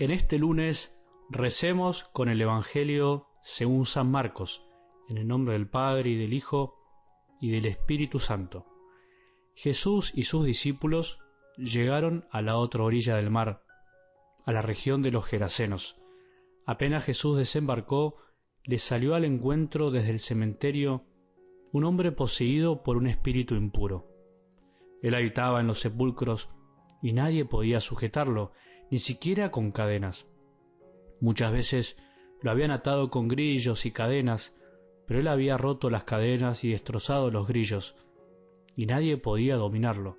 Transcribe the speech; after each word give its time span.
En 0.00 0.12
este 0.12 0.38
lunes 0.38 0.96
recemos 1.28 2.04
con 2.12 2.28
el 2.28 2.40
Evangelio 2.40 3.26
según 3.42 3.84
San 3.84 4.08
Marcos, 4.08 4.64
en 5.08 5.18
el 5.18 5.26
nombre 5.26 5.54
del 5.54 5.68
Padre 5.68 6.10
y 6.10 6.16
del 6.16 6.34
Hijo 6.34 6.76
y 7.40 7.50
del 7.50 7.66
Espíritu 7.66 8.20
Santo. 8.20 8.64
Jesús 9.56 10.12
y 10.14 10.22
sus 10.22 10.46
discípulos 10.46 11.18
llegaron 11.56 12.28
a 12.30 12.42
la 12.42 12.58
otra 12.58 12.84
orilla 12.84 13.16
del 13.16 13.30
mar, 13.30 13.64
a 14.46 14.52
la 14.52 14.62
región 14.62 15.02
de 15.02 15.10
los 15.10 15.26
Gerasenos. 15.26 16.00
Apenas 16.64 17.04
Jesús 17.04 17.36
desembarcó, 17.36 18.18
le 18.62 18.78
salió 18.78 19.16
al 19.16 19.24
encuentro 19.24 19.90
desde 19.90 20.10
el 20.10 20.20
cementerio 20.20 21.02
un 21.72 21.82
hombre 21.82 22.12
poseído 22.12 22.84
por 22.84 22.98
un 22.98 23.08
espíritu 23.08 23.56
impuro. 23.56 24.06
Él 25.02 25.16
habitaba 25.16 25.58
en 25.58 25.66
los 25.66 25.80
sepulcros 25.80 26.50
y 27.02 27.14
nadie 27.14 27.44
podía 27.44 27.80
sujetarlo, 27.80 28.52
ni 28.90 28.98
siquiera 28.98 29.50
con 29.50 29.70
cadenas. 29.72 30.26
Muchas 31.20 31.52
veces 31.52 31.98
lo 32.40 32.50
habían 32.50 32.70
atado 32.70 33.10
con 33.10 33.28
grillos 33.28 33.86
y 33.86 33.92
cadenas, 33.92 34.54
pero 35.06 35.20
él 35.20 35.28
había 35.28 35.56
roto 35.56 35.90
las 35.90 36.04
cadenas 36.04 36.64
y 36.64 36.70
destrozado 36.70 37.30
los 37.30 37.48
grillos, 37.48 37.96
y 38.76 38.86
nadie 38.86 39.16
podía 39.16 39.56
dominarlo. 39.56 40.16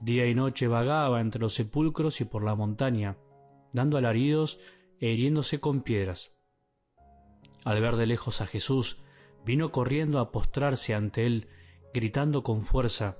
Día 0.00 0.26
y 0.26 0.34
noche 0.34 0.68
vagaba 0.68 1.20
entre 1.20 1.40
los 1.40 1.54
sepulcros 1.54 2.20
y 2.20 2.24
por 2.24 2.44
la 2.44 2.54
montaña, 2.54 3.16
dando 3.72 3.96
alaridos 3.98 4.58
e 5.00 5.10
hiriéndose 5.10 5.60
con 5.60 5.82
piedras. 5.82 6.30
Al 7.64 7.80
ver 7.80 7.96
de 7.96 8.06
lejos 8.06 8.40
a 8.40 8.46
Jesús, 8.46 8.98
vino 9.44 9.72
corriendo 9.72 10.20
a 10.20 10.30
postrarse 10.30 10.94
ante 10.94 11.26
él, 11.26 11.48
gritando 11.92 12.42
con 12.42 12.62
fuerza, 12.62 13.18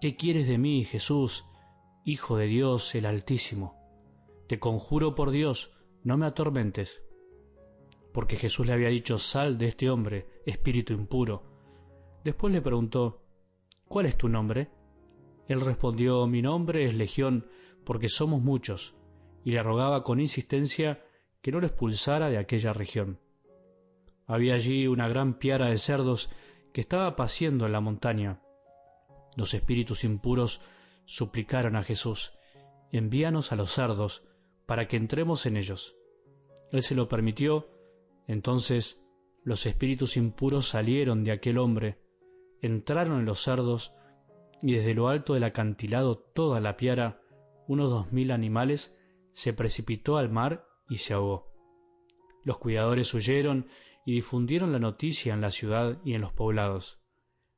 ¿Qué 0.00 0.16
quieres 0.16 0.46
de 0.46 0.58
mí, 0.58 0.84
Jesús, 0.84 1.44
Hijo 2.04 2.36
de 2.36 2.46
Dios 2.46 2.94
el 2.94 3.06
Altísimo? 3.06 3.77
Te 4.48 4.58
conjuro 4.58 5.14
por 5.14 5.30
Dios, 5.30 5.70
no 6.04 6.16
me 6.16 6.24
atormentes. 6.24 7.02
Porque 8.14 8.36
Jesús 8.36 8.66
le 8.66 8.72
había 8.72 8.88
dicho, 8.88 9.18
sal 9.18 9.58
de 9.58 9.68
este 9.68 9.90
hombre, 9.90 10.26
espíritu 10.46 10.94
impuro. 10.94 11.42
Después 12.24 12.54
le 12.54 12.62
preguntó, 12.62 13.20
¿cuál 13.88 14.06
es 14.06 14.16
tu 14.16 14.30
nombre? 14.30 14.70
Él 15.48 15.60
respondió, 15.60 16.26
mi 16.26 16.40
nombre 16.40 16.86
es 16.86 16.94
Legión, 16.94 17.46
porque 17.84 18.08
somos 18.08 18.40
muchos, 18.40 18.94
y 19.44 19.50
le 19.50 19.62
rogaba 19.62 20.02
con 20.02 20.18
insistencia 20.18 21.04
que 21.42 21.52
no 21.52 21.60
lo 21.60 21.66
expulsara 21.66 22.30
de 22.30 22.38
aquella 22.38 22.72
región. 22.72 23.20
Había 24.26 24.54
allí 24.54 24.86
una 24.86 25.08
gran 25.08 25.34
piara 25.38 25.66
de 25.66 25.76
cerdos 25.76 26.30
que 26.72 26.80
estaba 26.80 27.16
paciendo 27.16 27.66
en 27.66 27.72
la 27.72 27.80
montaña. 27.80 28.40
Los 29.36 29.52
espíritus 29.52 30.04
impuros 30.04 30.62
suplicaron 31.04 31.76
a 31.76 31.82
Jesús, 31.82 32.32
envíanos 32.92 33.52
a 33.52 33.56
los 33.56 33.72
cerdos, 33.72 34.22
para 34.68 34.86
que 34.86 34.98
entremos 34.98 35.46
en 35.46 35.56
ellos. 35.56 35.96
Él 36.72 36.82
se 36.82 36.94
lo 36.94 37.08
permitió, 37.08 37.70
entonces 38.26 39.02
los 39.42 39.64
espíritus 39.64 40.18
impuros 40.18 40.68
salieron 40.68 41.24
de 41.24 41.32
aquel 41.32 41.56
hombre, 41.56 41.98
entraron 42.60 43.20
en 43.20 43.24
los 43.24 43.40
cerdos, 43.40 43.94
y 44.60 44.74
desde 44.74 44.94
lo 44.94 45.08
alto 45.08 45.32
del 45.32 45.44
acantilado 45.44 46.18
toda 46.18 46.60
la 46.60 46.76
piara, 46.76 47.22
unos 47.66 47.88
dos 47.88 48.12
mil 48.12 48.30
animales, 48.30 49.00
se 49.32 49.54
precipitó 49.54 50.18
al 50.18 50.28
mar 50.28 50.66
y 50.86 50.98
se 50.98 51.14
ahogó. 51.14 51.50
Los 52.44 52.58
cuidadores 52.58 53.14
huyeron 53.14 53.68
y 54.04 54.12
difundieron 54.16 54.70
la 54.72 54.78
noticia 54.78 55.32
en 55.32 55.40
la 55.40 55.50
ciudad 55.50 55.98
y 56.04 56.12
en 56.12 56.20
los 56.20 56.34
poblados. 56.34 57.00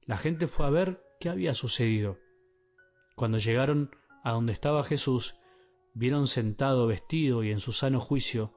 La 0.02 0.16
gente 0.16 0.46
fue 0.46 0.64
a 0.64 0.70
ver 0.70 1.02
qué 1.18 1.28
había 1.28 1.54
sucedido. 1.54 2.18
Cuando 3.16 3.38
llegaron 3.38 3.90
a 4.22 4.30
donde 4.30 4.52
estaba 4.52 4.84
Jesús, 4.84 5.34
vieron 6.00 6.26
sentado 6.26 6.86
vestido 6.86 7.44
y 7.44 7.50
en 7.50 7.60
su 7.60 7.72
sano 7.72 8.00
juicio 8.00 8.54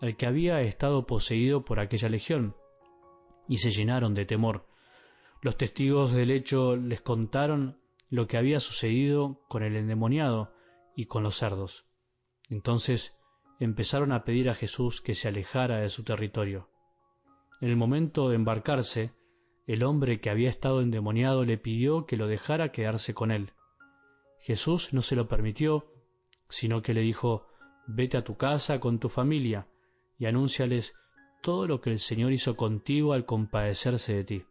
al 0.00 0.16
que 0.16 0.24
había 0.24 0.62
estado 0.62 1.06
poseído 1.06 1.62
por 1.62 1.78
aquella 1.78 2.08
legión, 2.08 2.56
y 3.46 3.58
se 3.58 3.70
llenaron 3.70 4.14
de 4.14 4.24
temor. 4.24 4.66
Los 5.42 5.58
testigos 5.58 6.12
del 6.12 6.30
hecho 6.30 6.74
les 6.74 7.02
contaron 7.02 7.78
lo 8.08 8.26
que 8.26 8.38
había 8.38 8.60
sucedido 8.60 9.42
con 9.46 9.62
el 9.62 9.76
endemoniado 9.76 10.54
y 10.96 11.04
con 11.04 11.22
los 11.22 11.36
cerdos. 11.36 11.84
Entonces 12.48 13.14
empezaron 13.60 14.10
a 14.10 14.24
pedir 14.24 14.48
a 14.48 14.54
Jesús 14.54 15.02
que 15.02 15.14
se 15.14 15.28
alejara 15.28 15.80
de 15.80 15.90
su 15.90 16.02
territorio. 16.02 16.70
En 17.60 17.68
el 17.68 17.76
momento 17.76 18.30
de 18.30 18.36
embarcarse, 18.36 19.12
el 19.66 19.82
hombre 19.82 20.18
que 20.22 20.30
había 20.30 20.48
estado 20.48 20.80
endemoniado 20.80 21.44
le 21.44 21.58
pidió 21.58 22.06
que 22.06 22.16
lo 22.16 22.26
dejara 22.26 22.72
quedarse 22.72 23.12
con 23.12 23.32
él. 23.32 23.52
Jesús 24.40 24.94
no 24.94 25.02
se 25.02 25.14
lo 25.14 25.28
permitió 25.28 25.92
sino 26.48 26.82
que 26.82 26.94
le 26.94 27.00
dijo, 27.00 27.46
vete 27.86 28.16
a 28.16 28.24
tu 28.24 28.36
casa 28.36 28.80
con 28.80 28.98
tu 28.98 29.08
familia 29.08 29.66
y 30.18 30.26
anúnciales 30.26 30.94
todo 31.42 31.66
lo 31.66 31.80
que 31.80 31.90
el 31.90 31.98
Señor 31.98 32.32
hizo 32.32 32.56
contigo 32.56 33.12
al 33.12 33.24
compadecerse 33.26 34.14
de 34.14 34.24
ti. 34.24 34.44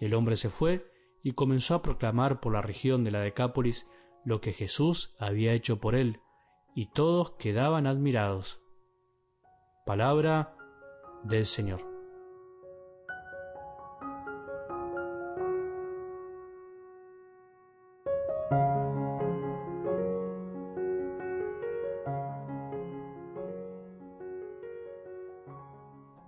El 0.00 0.14
hombre 0.14 0.36
se 0.36 0.48
fue 0.48 0.90
y 1.22 1.32
comenzó 1.32 1.74
a 1.74 1.82
proclamar 1.82 2.40
por 2.40 2.52
la 2.52 2.62
región 2.62 3.04
de 3.04 3.10
la 3.10 3.20
Decápolis 3.20 3.86
lo 4.24 4.40
que 4.40 4.52
Jesús 4.52 5.14
había 5.18 5.52
hecho 5.52 5.78
por 5.78 5.94
él, 5.94 6.20
y 6.74 6.90
todos 6.90 7.32
quedaban 7.32 7.86
admirados. 7.86 8.60
Palabra 9.86 10.56
del 11.22 11.46
Señor. 11.46 11.93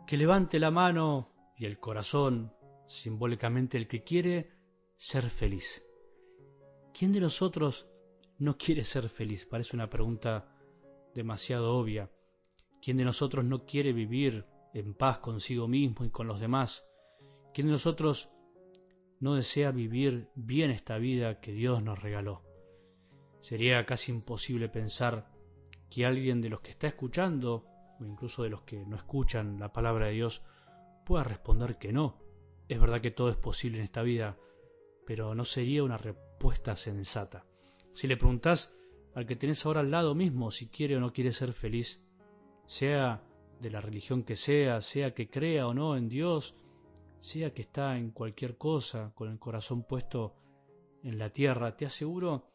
Que 0.07 0.17
levante 0.17 0.61
la 0.61 0.71
mano 0.71 1.33
y 1.57 1.67
el 1.67 1.81
corazón, 1.81 2.53
simbólicamente 2.87 3.77
el 3.77 3.89
que 3.89 4.05
quiere 4.05 4.53
ser 4.95 5.31
feliz. 5.31 5.85
¿Quién 6.95 7.13
de 7.13 7.21
nosotros 7.21 7.89
no 8.39 8.57
quiere 8.57 8.85
ser 8.85 9.09
feliz? 9.09 9.47
Parece 9.47 9.75
una 9.75 9.91
pregunta 9.91 10.57
demasiado 11.13 11.77
obvia. 11.77 12.11
¿Quién 12.81 12.99
de 12.99 13.05
nosotros 13.05 13.45
no 13.45 13.67
quiere 13.67 13.93
vivir 13.93 14.47
en 14.75 14.95
paz 14.95 15.19
consigo 15.19 15.67
mismo 15.67 16.05
y 16.05 16.11
con 16.11 16.29
los 16.29 16.39
demás? 16.39 16.85
¿Quién 17.53 17.67
de 17.67 17.73
nosotros 17.73 18.31
no 19.19 19.35
desea 19.35 19.73
vivir 19.73 20.31
bien 20.37 20.71
esta 20.71 20.99
vida 20.99 21.41
que 21.41 21.53
Dios 21.53 21.83
nos 21.83 22.01
regaló? 22.01 22.45
Sería 23.41 23.85
casi 23.85 24.13
imposible 24.13 24.69
pensar 24.69 25.33
que 25.91 26.07
alguien 26.07 26.41
de 26.41 26.51
los 26.51 26.61
que 26.61 26.71
está 26.71 26.87
escuchando 26.87 27.67
o 28.01 28.05
incluso 28.05 28.43
de 28.43 28.51
los 28.51 28.63
que 28.63 28.85
no 28.85 28.97
escuchan 28.97 29.59
la 29.59 29.73
palabra 29.73 30.07
de 30.07 30.13
Dios, 30.13 30.43
pueda 31.05 31.25
responder 31.25 31.79
que 31.79 31.93
no. 31.93 32.19
Es 32.69 32.81
verdad 32.81 33.01
que 33.01 33.11
todo 33.11 33.31
es 33.31 33.37
posible 33.37 33.79
en 33.79 33.85
esta 33.85 34.03
vida, 34.03 34.37
pero 35.07 35.35
no 35.35 35.45
sería 35.45 35.85
una 35.85 35.99
respuesta 35.99 36.77
sensata. 36.77 37.47
Si 37.93 38.07
le 38.07 38.17
preguntás 38.17 38.77
al 39.15 39.27
que 39.27 39.37
tenés 39.37 39.65
ahora 39.65 39.81
al 39.81 39.91
lado 39.91 40.15
mismo 40.15 40.51
si 40.51 40.69
quiere 40.69 40.97
o 40.97 41.01
no 41.01 41.13
quiere 41.13 41.33
ser 41.33 41.53
feliz, 41.53 42.03
sea 42.67 43.23
de 43.61 43.71
la 43.71 43.81
religión 43.81 44.25
que 44.25 44.37
sea, 44.37 44.81
sea 44.81 45.15
que 45.15 45.31
crea 45.31 45.67
o 45.67 45.75
no 45.75 45.97
en 45.97 46.09
Dios, 46.09 46.57
sea 47.21 47.55
que 47.55 47.63
está 47.63 47.97
en 47.97 48.11
cualquier 48.11 48.59
cosa 48.59 49.13
con 49.15 49.31
el 49.31 49.39
corazón 49.39 49.85
puesto 49.85 50.35
en 51.03 51.19
la 51.19 51.31
tierra, 51.31 51.77
te 51.77 51.87
aseguro 51.87 52.51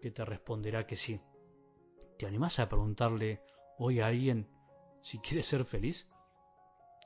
que 0.00 0.10
te 0.10 0.24
responderá 0.24 0.86
que 0.86 0.96
sí. 0.96 1.20
¿Te 2.18 2.26
animás 2.26 2.58
a 2.60 2.68
preguntarle 2.68 3.42
hoy 3.78 4.00
a 4.00 4.06
alguien 4.06 4.48
si 5.06 5.20
quieres 5.20 5.46
ser 5.46 5.64
feliz? 5.64 6.08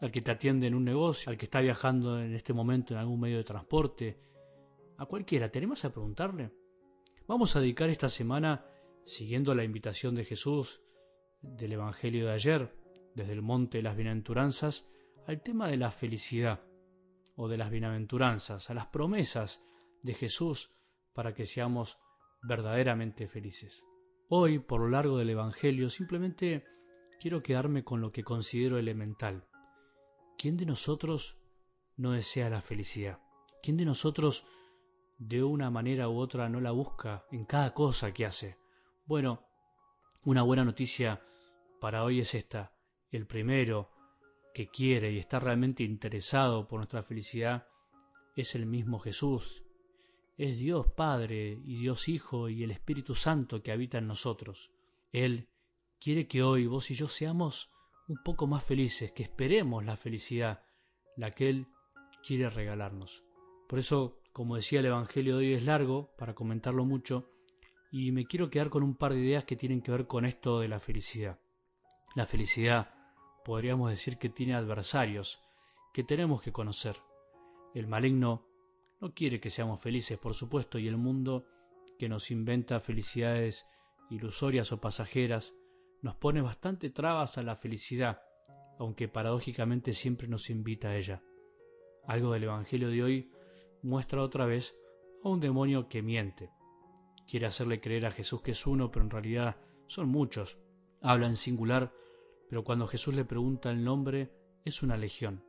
Al 0.01 0.11
que 0.11 0.23
te 0.23 0.31
atiende 0.31 0.67
en 0.67 0.75
un 0.75 0.85
negocio, 0.85 1.29
al 1.29 1.37
que 1.37 1.45
está 1.45 1.61
viajando 1.61 2.19
en 2.19 2.35
este 2.35 2.55
momento 2.55 2.95
en 2.95 3.01
algún 3.01 3.21
medio 3.21 3.37
de 3.37 3.45
transporte, 3.45 4.19
a 4.97 5.05
cualquiera, 5.05 5.51
¿tenemos 5.51 5.85
a 5.85 5.93
preguntarle? 5.93 6.51
Vamos 7.29 7.55
a 7.55 7.61
dedicar 7.61 7.91
esta 7.91 8.09
semana, 8.09 8.65
siguiendo 9.05 9.55
la 9.55 9.65
invitación 9.65 10.15
de 10.15 10.25
Jesús 10.25 10.81
del 11.43 11.75
Evangelio 11.75 12.25
de 12.25 12.33
ayer, 12.33 12.75
desde 13.15 13.35
el 13.35 13.43
Monte 13.43 13.79
de 13.79 13.83
las 13.83 13.97
Bienaventuranzas, 13.97 14.89
al 15.27 15.43
tema 15.43 15.69
de 15.69 15.77
la 15.77 15.91
felicidad 15.91 16.65
o 17.37 17.49
de 17.49 17.59
las 17.59 17.71
bienaventuranzas, 17.71 18.71
a 18.71 18.75
las 18.75 18.87
promesas 18.87 19.63
de 20.03 20.15
Jesús 20.15 20.75
para 21.13 21.35
que 21.35 21.45
seamos 21.45 21.99
verdaderamente 22.43 23.29
felices. 23.29 23.85
Hoy, 24.31 24.59
por 24.59 24.81
lo 24.81 24.89
largo 24.89 25.19
del 25.19 25.29
Evangelio, 25.29 25.91
simplemente 25.91 26.65
quiero 27.21 27.43
quedarme 27.43 27.85
con 27.85 28.01
lo 28.01 28.13
que 28.13 28.25
considero 28.25 28.79
elemental. 28.79 29.45
¿Quién 30.39 30.57
de 30.57 30.65
nosotros 30.65 31.37
no 31.97 32.13
desea 32.13 32.49
la 32.49 32.63
felicidad? 32.63 33.21
¿Quién 33.63 33.77
de 33.77 33.85
nosotros 33.85 34.47
de 35.19 35.43
una 35.43 35.71
manera 35.71 36.09
u 36.09 36.17
otra 36.17 36.49
no 36.49 36.63
la 36.63 36.71
busca 36.71 37.27
en 37.31 37.45
cada 37.45 37.75
cosa 37.75 38.13
que 38.15 38.25
hace? 38.25 38.57
Bueno, 39.05 39.45
una 40.25 40.43
buena 40.43 40.65
noticia 40.65 41.21
para 41.79 42.05
hoy 42.05 42.21
es 42.21 42.35
esta. 42.35 42.73
El 43.11 43.27
primero 43.27 43.91
que 44.55 44.71
quiere 44.71 45.13
y 45.13 45.19
está 45.19 45.39
realmente 45.39 45.83
interesado 45.83 46.67
por 46.69 46.79
nuestra 46.79 47.03
felicidad 47.03 47.69
es 48.35 48.55
el 48.55 48.65
mismo 48.65 48.99
Jesús. 48.99 49.63
Es 50.39 50.59
Dios 50.59 50.87
Padre 50.97 51.61
y 51.67 51.81
Dios 51.81 52.09
Hijo 52.09 52.49
y 52.49 52.65
el 52.65 52.71
Espíritu 52.71 53.15
Santo 53.15 53.63
que 53.63 53.73
habita 53.73 53.99
en 53.99 54.07
nosotros. 54.07 54.71
Él 55.13 55.51
quiere 56.01 56.27
que 56.27 56.43
hoy 56.43 56.67
vos 56.67 56.91
y 56.91 56.95
yo 56.95 57.09
seamos 57.09 57.71
un 58.09 58.23
poco 58.25 58.47
más 58.47 58.65
felices, 58.65 59.13
que 59.13 59.23
esperemos 59.23 59.85
la 59.85 59.97
felicidad, 59.97 60.65
la 61.17 61.31
que 61.31 61.51
Él 61.51 61.67
quiere 62.27 62.49
regalarnos. 62.49 63.23
Por 63.69 63.79
eso, 63.79 64.19
como 64.33 64.57
decía 64.57 64.81
el 64.81 64.87
Evangelio 64.87 65.37
de 65.37 65.47
hoy 65.47 65.55
es 65.55 65.65
largo, 65.65 66.11
para 66.17 66.35
comentarlo 66.35 66.85
mucho, 66.85 67.31
y 67.93 68.13
me 68.13 68.25
quiero 68.25 68.51
quedar 68.51 68.71
con 68.71 68.83
un 68.83 68.97
par 68.97 69.13
de 69.13 69.21
ideas 69.21 69.45
que 69.45 69.57
tienen 69.57 69.83
que 69.83 69.93
ver 69.93 70.07
con 70.07 70.25
esto 70.25 70.61
de 70.61 70.69
la 70.69 70.81
felicidad. 70.81 71.39
La 72.15 72.27
felicidad 72.27 72.95
podríamos 73.45 73.91
decir 73.91 74.17
que 74.17 74.29
tiene 74.29 74.55
adversarios, 74.55 75.41
que 75.93 76.03
tenemos 76.03 76.41
que 76.41 76.53
conocer. 76.53 76.97
El 77.75 77.87
maligno 77.87 78.47
no 79.01 79.13
quiere 79.13 79.41
que 79.41 79.51
seamos 79.51 79.83
felices, 79.83 80.19
por 80.19 80.35
supuesto, 80.35 80.79
y 80.79 80.89
el 80.89 80.97
mundo 80.97 81.47
que 81.99 82.09
nos 82.09 82.31
inventa 82.31 82.81
felicidades 82.81 83.67
ilusorias 84.11 84.73
o 84.73 84.81
pasajeras, 84.81 85.55
nos 86.03 86.17
pone 86.17 86.41
bastante 86.41 86.91
trabas 86.91 87.39
a 87.39 87.43
la 87.43 87.57
felicidad, 87.57 88.23
aunque 88.79 89.09
paradójicamente 89.09 89.93
siempre 89.93 90.29
nos 90.29 90.51
invita 90.51 90.89
a 90.89 90.97
ella. 90.97 91.23
Algo 92.07 92.33
del 92.33 92.45
Evangelio 92.45 92.89
de 92.89 93.03
hoy 93.03 93.31
muestra 93.83 94.23
otra 94.23 94.47
vez 94.47 94.75
a 95.23 95.29
un 95.29 95.41
demonio 95.41 95.89
que 95.89 96.03
miente. 96.03 96.51
Quiere 97.29 97.47
hacerle 97.47 97.81
creer 97.81 98.07
a 98.07 98.11
Jesús 98.11 98.43
que 98.43 98.53
es 98.53 98.67
uno, 98.67 98.91
pero 98.91 99.05
en 99.05 99.11
realidad 99.11 99.57
son 99.87 100.09
muchos. 100.09 100.59
Habla 101.03 101.27
en 101.27 101.37
singular, 101.37 101.93
pero 102.49 102.65
cuando 102.65 102.87
Jesús 102.87 103.15
le 103.15 103.25
pregunta 103.25 103.71
el 103.71 103.85
nombre, 103.85 104.33
es 104.65 104.83
una 104.83 104.97
legión. 104.97 105.45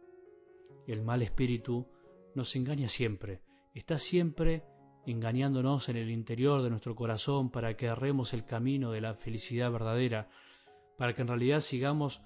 El 0.87 1.01
mal 1.01 1.21
espíritu 1.21 1.87
nos 2.35 2.55
engaña 2.55 2.87
siempre, 2.87 3.41
está 3.73 3.97
siempre 3.97 4.63
engañándonos 5.05 5.89
en 5.89 5.97
el 5.97 6.09
interior 6.09 6.61
de 6.61 6.69
nuestro 6.69 6.95
corazón 6.95 7.49
para 7.49 7.75
que 7.75 7.87
erremos 7.87 8.33
el 8.33 8.45
camino 8.45 8.91
de 8.91 9.01
la 9.01 9.15
felicidad 9.15 9.71
verdadera, 9.71 10.29
para 10.97 11.13
que 11.13 11.21
en 11.21 11.27
realidad 11.27 11.61
sigamos 11.61 12.21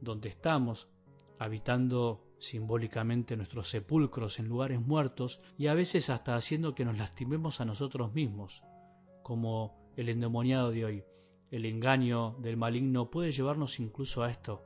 donde 0.00 0.28
estamos, 0.28 0.88
habitando 1.38 2.24
simbólicamente 2.38 3.36
nuestros 3.36 3.68
sepulcros 3.68 4.38
en 4.38 4.48
lugares 4.48 4.80
muertos 4.80 5.40
y 5.58 5.68
a 5.68 5.74
veces 5.74 6.10
hasta 6.10 6.34
haciendo 6.34 6.74
que 6.74 6.84
nos 6.84 6.98
lastimemos 6.98 7.60
a 7.60 7.64
nosotros 7.64 8.12
mismos, 8.12 8.62
como 9.22 9.92
el 9.96 10.08
endemoniado 10.08 10.70
de 10.70 10.84
hoy. 10.84 11.04
El 11.50 11.66
engaño 11.66 12.36
del 12.40 12.56
maligno 12.56 13.10
puede 13.10 13.32
llevarnos 13.32 13.80
incluso 13.80 14.22
a 14.22 14.30
esto. 14.30 14.64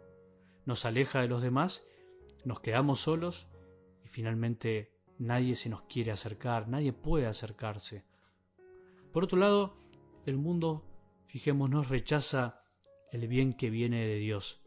Nos 0.67 0.85
aleja 0.85 1.21
de 1.21 1.29
los 1.29 1.43
demás, 1.43 1.85
nos 2.45 2.61
quedamos 2.61 3.01
solos 3.01 3.49
y 4.05 4.09
finalmente 4.09 4.94
Nadie 5.19 5.55
se 5.55 5.69
nos 5.69 5.82
quiere 5.82 6.11
acercar, 6.11 6.69
nadie 6.69 6.93
puede 6.93 7.26
acercarse. 7.26 8.05
Por 9.12 9.25
otro 9.25 9.38
lado, 9.38 9.76
el 10.26 10.37
mundo, 10.37 10.84
fijémonos, 11.26 11.88
rechaza 11.88 12.62
el 13.12 13.28
bien 13.28 13.55
que 13.55 13.70
viene 13.70 14.06
de 14.06 14.16
Dios. 14.16 14.61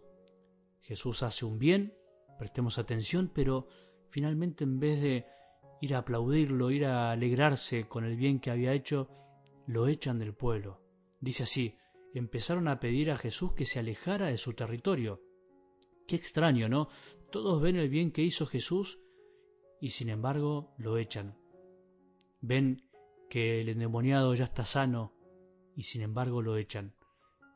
Jesús 0.82 1.22
hace 1.24 1.46
un 1.46 1.60
bien, 1.60 1.94
prestemos 2.40 2.78
atención, 2.78 3.30
pero 3.34 3.68
finalmente 4.10 4.64
en 4.64 4.80
vez 4.80 5.02
de 5.02 5.26
ir 5.82 5.96
a 5.96 6.00
aplaudirlo, 6.00 6.72
ir 6.72 6.86
a 6.86 7.12
alegrarse 7.12 7.88
con 7.88 8.06
el 8.06 8.16
bien 8.16 8.40
que 8.40 8.52
había 8.52 8.74
hecho, 8.74 9.10
lo 9.66 9.88
echan 9.88 10.18
del 10.18 10.34
pueblo. 10.34 10.82
Dice 11.20 11.44
así, 11.44 11.76
empezaron 12.14 12.70
a 12.70 12.80
pedir 12.80 13.12
a 13.12 13.18
Jesús 13.18 13.52
que 13.54 13.66
se 13.66 13.80
alejara 13.80 14.28
de 14.28 14.38
su 14.38 14.54
territorio. 14.54 15.22
Qué 16.08 16.16
extraño, 16.16 16.70
¿no? 16.70 16.88
Todos 17.32 17.62
ven 17.62 17.76
el 17.76 17.90
bien 17.90 18.12
que 18.12 18.22
hizo 18.22 18.46
Jesús 18.46 19.00
y 19.80 19.90
sin 19.92 20.10
embargo 20.10 20.74
lo 20.78 20.98
echan. 20.98 21.38
Ven 22.42 22.84
que 23.30 23.62
el 23.62 23.70
endemoniado 23.70 24.34
ya 24.34 24.46
está 24.46 24.66
sano 24.66 25.14
y 25.76 25.84
sin 25.84 26.02
embargo 26.02 26.42
lo 26.42 26.58
echan. 26.58 26.94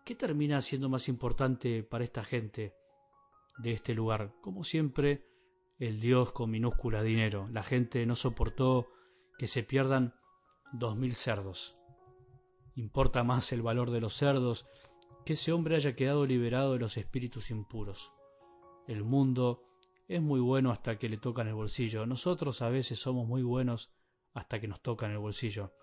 ¿Qué 0.06 0.16
termina 0.16 0.62
siendo 0.62 0.90
más 0.90 1.08
importante 1.08 1.84
para 1.84 2.04
esta 2.04 2.24
gente 2.24 2.74
de 3.58 3.74
este 3.74 3.94
lugar? 3.94 4.34
Como 4.42 4.64
siempre, 4.64 5.26
el 5.80 6.00
Dios 6.00 6.32
con 6.32 6.52
minúscula 6.52 7.04
dinero. 7.04 7.48
La 7.52 7.64
gente 7.64 8.06
no 8.06 8.16
soportó 8.16 8.88
que 9.38 9.48
se 9.48 9.64
pierdan 9.64 10.14
dos 10.74 10.96
mil 10.96 11.16
cerdos. 11.16 11.78
Importa 12.76 13.24
más 13.24 13.52
el 13.52 13.62
valor 13.62 13.92
de 13.92 14.02
los 14.02 14.14
cerdos 14.14 14.66
que 15.26 15.34
ese 15.34 15.52
hombre 15.52 15.76
haya 15.76 15.96
quedado 15.96 16.26
liberado 16.26 16.74
de 16.74 16.80
los 16.80 16.98
espíritus 16.98 17.52
impuros. 17.52 18.12
El 18.88 19.04
mundo 19.04 19.64
es 20.12 20.22
muy 20.22 20.42
bueno 20.42 20.72
hasta 20.72 21.00
que 21.00 21.08
le 21.08 21.18
tocan 21.18 21.48
el 21.48 21.54
bolsillo. 21.54 22.06
Nosotros 22.06 22.62
a 22.62 22.70
veces 22.70 23.00
somos 23.00 23.26
muy 23.26 23.44
buenos 23.44 23.94
hasta 24.34 24.60
que 24.60 24.68
nos 24.68 24.82
tocan 24.82 25.12
el 25.12 25.20
bolsillo. 25.20 25.74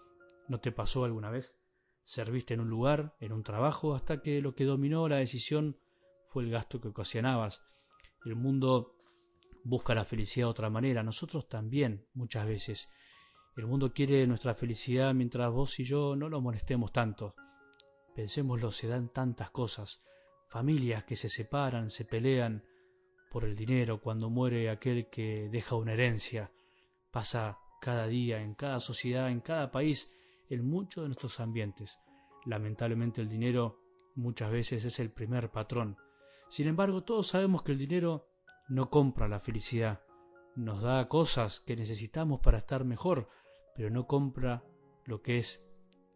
¿No 0.49 0.61
te 0.61 0.71
pasó 0.71 1.05
alguna 1.05 1.31
vez? 1.31 1.55
Serviste 2.03 2.53
en 2.53 2.61
un 2.61 2.69
lugar, 2.69 3.17
en 3.21 3.33
un 3.33 3.43
trabajo, 3.43 3.95
hasta 3.95 4.21
que 4.21 4.43
lo 4.43 4.55
que 4.55 4.65
dominó 4.65 5.09
la 5.09 5.17
decisión 5.17 5.79
fue 6.29 6.45
el 6.45 6.51
gasto 6.51 6.79
que 6.79 6.89
ocasionabas. 6.89 7.63
El 8.27 8.37
mundo 8.37 8.95
busca 9.65 9.95
la 9.95 10.05
felicidad 10.05 10.47
de 10.47 10.51
otra 10.51 10.69
manera, 10.69 11.03
nosotros 11.03 11.49
también, 11.49 12.07
muchas 12.13 12.47
veces. 12.47 12.91
El 13.57 13.67
mundo 13.67 13.95
quiere 13.95 14.27
nuestra 14.27 14.55
felicidad 14.55 15.15
mientras 15.15 15.51
vos 15.51 15.81
y 15.81 15.85
yo 15.85 16.17
no 16.17 16.29
lo 16.29 16.43
molestemos 16.43 16.93
tanto. 16.93 17.35
Pensémoslo, 18.15 18.73
se 18.73 18.89
dan 18.89 19.09
tantas 19.11 19.51
cosas. 19.51 20.03
Familias 20.49 21.05
que 21.05 21.17
se 21.17 21.31
separan, 21.31 21.89
se 21.89 22.05
pelean, 22.05 22.63
por 23.31 23.45
el 23.45 23.57
dinero, 23.57 24.01
cuando 24.01 24.31
muere 24.31 24.71
aquel 24.71 25.09
que 25.09 25.49
deja 25.51 25.77
una 25.77 25.93
herencia. 25.93 26.51
Pasa 27.11 27.59
cada 27.81 28.07
día, 28.07 28.41
en 28.41 28.55
cada 28.55 28.81
sociedad, 28.81 29.31
en 29.31 29.41
cada 29.41 29.71
país, 29.71 30.11
en 30.49 30.69
muchos 30.69 31.03
de 31.03 31.09
nuestros 31.09 31.41
ambientes. 31.41 31.99
Lamentablemente 32.45 33.21
el 33.21 33.29
dinero 33.29 33.79
muchas 34.15 34.51
veces 34.51 34.85
es 34.85 34.99
el 34.99 35.11
primer 35.11 35.51
patrón. 35.51 35.97
Sin 36.49 36.67
embargo, 36.67 37.03
todos 37.03 37.29
sabemos 37.29 37.63
que 37.63 37.73
el 37.73 37.79
dinero 37.79 38.27
no 38.69 38.91
compra 38.91 39.29
la 39.29 39.41
felicidad. 39.41 40.01
Nos 40.57 40.83
da 40.83 41.09
cosas 41.09 41.61
que 41.61 41.77
necesitamos 41.77 42.41
para 42.41 42.59
estar 42.59 42.85
mejor, 42.85 43.29
pero 43.75 43.91
no 43.91 44.07
compra 44.07 44.65
lo 45.05 45.23
que 45.23 45.39
es 45.39 45.63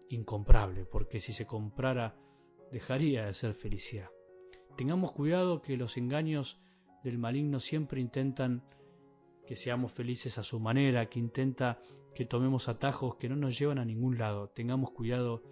incomprable, 0.08 0.84
porque 0.84 1.20
si 1.20 1.32
se 1.32 1.46
comprara 1.46 2.16
dejaría 2.70 3.26
de 3.26 3.34
ser 3.34 3.54
felicidad. 3.54 4.10
Tengamos 4.76 5.12
cuidado 5.12 5.60
que 5.62 5.76
los 5.76 5.96
engaños 5.96 6.60
del 7.02 7.18
maligno 7.18 7.60
siempre 7.60 8.00
intentan 8.00 8.62
que 9.46 9.56
seamos 9.56 9.92
felices 9.92 10.38
a 10.38 10.42
su 10.42 10.60
manera, 10.60 11.08
que 11.08 11.18
intenta 11.18 11.80
que 12.14 12.24
tomemos 12.24 12.68
atajos 12.68 13.16
que 13.16 13.28
no 13.28 13.36
nos 13.36 13.58
llevan 13.58 13.78
a 13.78 13.84
ningún 13.84 14.18
lado. 14.18 14.48
Tengamos 14.48 14.90
cuidado 14.90 15.42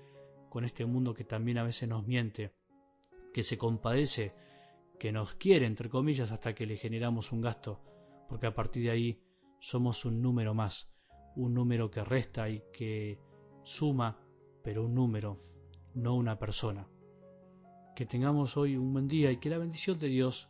con 0.48 0.64
este 0.64 0.84
mundo 0.84 1.14
que 1.14 1.24
también 1.24 1.58
a 1.58 1.64
veces 1.64 1.88
nos 1.88 2.06
miente, 2.06 2.52
que 3.32 3.42
se 3.42 3.58
compadece, 3.58 4.34
que 4.98 5.12
nos 5.12 5.34
quiere, 5.34 5.66
entre 5.66 5.88
comillas, 5.88 6.30
hasta 6.30 6.54
que 6.54 6.66
le 6.66 6.76
generamos 6.76 7.32
un 7.32 7.40
gasto, 7.40 7.80
porque 8.28 8.46
a 8.46 8.54
partir 8.54 8.84
de 8.84 8.90
ahí 8.90 9.22
somos 9.58 10.04
un 10.04 10.20
número 10.20 10.54
más, 10.54 10.90
un 11.36 11.54
número 11.54 11.90
que 11.90 12.04
resta 12.04 12.48
y 12.48 12.62
que 12.72 13.18
suma, 13.64 14.20
pero 14.62 14.84
un 14.84 14.94
número, 14.94 15.42
no 15.94 16.14
una 16.14 16.38
persona. 16.38 16.88
Que 17.96 18.06
tengamos 18.06 18.56
hoy 18.56 18.76
un 18.76 18.92
buen 18.92 19.08
día 19.08 19.30
y 19.30 19.38
que 19.38 19.50
la 19.50 19.58
bendición 19.58 19.98
de 19.98 20.08
Dios 20.08 20.49